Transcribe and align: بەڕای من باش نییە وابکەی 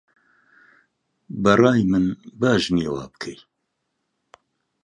بەڕای 1.43 1.81
من 1.91 2.05
باش 2.39 2.63
نییە 2.75 2.91
وابکەی 2.93 3.37